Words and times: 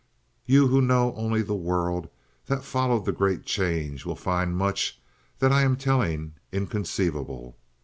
You 0.47 0.65
who 0.67 0.81
know 0.81 1.13
only 1.13 1.43
the 1.43 1.53
world 1.55 2.09
that 2.47 2.63
followed 2.63 3.05
the 3.05 3.11
Great 3.11 3.45
Change 3.45 4.03
will 4.03 4.15
find 4.15 4.57
much 4.57 4.99
that 5.37 5.51
I 5.51 5.61
am 5.61 5.75
telling 5.75 6.33
inconceivable. 6.51 7.55